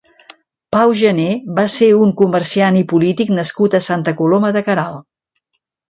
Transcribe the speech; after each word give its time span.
Pau 0.75 0.93
Janer 1.01 1.27
va 1.59 1.67
ser 1.75 1.91
un 2.07 2.15
comerciant 2.23 2.81
i 2.83 2.83
polític 2.95 3.33
nascut 3.39 3.79
a 3.79 3.85
Santa 3.93 4.19
Coloma 4.23 4.55
de 4.59 4.69
Queralt. 4.71 5.11